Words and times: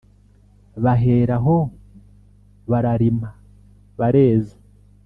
Bahera 0.83 1.35
aho 1.39 1.57
bararima 2.69 3.29
bareza 3.99 4.55